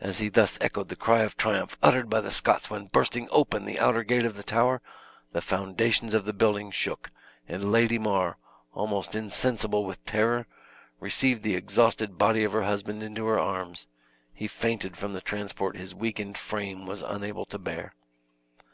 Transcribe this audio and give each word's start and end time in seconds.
As 0.00 0.20
he 0.20 0.30
thus 0.30 0.56
echoed 0.62 0.88
the 0.88 0.96
cry 0.96 1.18
of 1.20 1.36
triumph 1.36 1.76
uttered 1.82 2.08
by 2.08 2.22
the 2.22 2.30
Scots 2.30 2.70
when 2.70 2.86
bursting 2.86 3.28
open 3.30 3.66
the 3.66 3.78
outer 3.78 4.02
gate 4.02 4.24
of 4.24 4.36
the 4.36 4.42
tower, 4.42 4.80
the 5.32 5.42
foundations 5.42 6.14
of 6.14 6.24
the 6.24 6.32
building 6.32 6.70
shook, 6.70 7.10
and 7.46 7.70
Lady 7.70 7.98
Mar, 7.98 8.38
almost 8.72 9.14
insensible 9.14 9.84
with 9.84 10.02
terror, 10.06 10.46
received 10.98 11.42
the 11.42 11.56
exhausted 11.56 12.16
body 12.16 12.42
of 12.42 12.52
her 12.52 12.62
husband 12.64 13.02
into 13.02 13.26
her 13.26 13.38
arms; 13.38 13.86
he 14.32 14.46
fainted 14.46 14.96
from 14.96 15.12
the 15.12 15.20
transport 15.20 15.76
his 15.76 15.94
weakened 15.94 16.38
frame 16.38 16.86
was 16.86 17.02
unable 17.02 17.44
to 17.44 17.58
hear. 17.62 17.92